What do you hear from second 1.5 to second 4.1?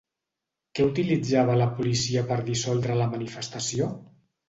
la policia per dissoldre la manifestació?